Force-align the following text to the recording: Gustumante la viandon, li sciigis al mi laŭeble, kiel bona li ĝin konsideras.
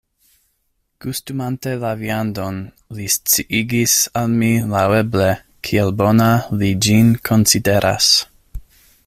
Gustumante 1.03 1.73
la 1.83 1.91
viandon, 1.99 2.57
li 2.99 3.05
sciigis 3.17 3.93
al 4.23 4.33
mi 4.39 4.51
laŭeble, 4.73 5.29
kiel 5.69 5.95
bona 6.01 6.31
li 6.63 6.73
ĝin 6.87 7.15
konsideras. 7.31 8.11